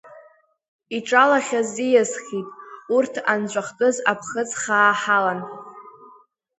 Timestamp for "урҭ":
2.95-3.13